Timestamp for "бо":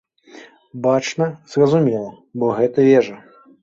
2.39-2.53